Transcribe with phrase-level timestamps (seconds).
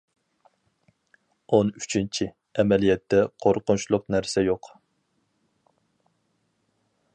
[1.57, 2.27] ئون ئۈچىنچى،
[2.63, 4.73] ئەمەلىيەتتە، قورقۇنچلۇق نەرسە يوق.